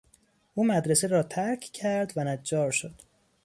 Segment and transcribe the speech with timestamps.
[0.53, 3.01] او مدرسه را ترک کرد و نجار شد.